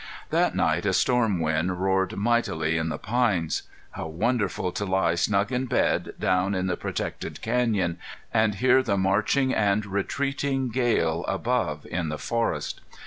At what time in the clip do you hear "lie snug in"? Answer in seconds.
4.83-5.67